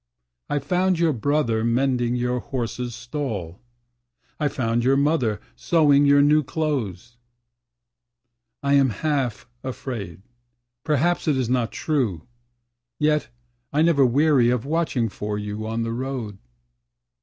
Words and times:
I 0.49 0.57
found 0.57 0.97
your 0.97 1.13
brother 1.13 1.63
mending 1.63 2.15
your 2.15 2.41
horseâs 2.41 2.93
stall; 2.93 3.59
I 4.39 4.47
found 4.47 4.83
your 4.83 4.97
mother 4.97 5.39
sewing 5.55 6.07
your 6.07 6.23
new 6.23 6.41
clothes. 6.41 7.17
I 8.63 8.73
am 8.73 8.89
half 9.05 9.47
afraid; 9.63 10.23
perhaps 10.83 11.27
it 11.27 11.37
is 11.37 11.51
not 11.51 11.71
true; 11.71 12.23
Yet 12.97 13.27
I 13.71 13.83
never 13.83 14.03
weary 14.03 14.49
of 14.49 14.65
watching 14.65 15.07
for 15.07 15.37
you 15.37 15.67
on 15.67 15.83
the 15.83 15.93
road. 15.93 16.39